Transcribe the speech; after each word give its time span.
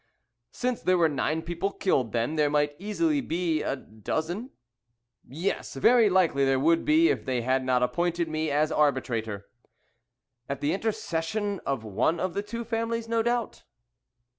"Since 0.51 0.81
there 0.81 0.97
were 0.97 1.07
nine 1.07 1.43
people 1.43 1.69
killed, 1.71 2.11
then, 2.11 2.35
there 2.35 2.49
might 2.49 2.75
easily 2.79 3.21
be 3.21 3.61
a 3.61 3.75
dozen." 3.75 4.49
"Yes, 5.27 5.75
very 5.75 6.09
likely 6.09 6.43
there 6.43 6.59
would 6.59 6.85
be 6.85 7.09
if 7.09 7.23
they 7.23 7.41
had 7.43 7.63
not 7.63 7.83
appointed 7.83 8.27
me 8.27 8.49
as 8.49 8.71
arbitrator." 8.71 9.47
"At 10.49 10.59
the 10.59 10.73
intercession 10.73 11.59
of 11.67 11.83
one 11.83 12.19
of 12.19 12.33
the 12.33 12.41
two 12.41 12.63
families 12.65 13.07
no 13.07 13.21
doubt?" 13.21 13.61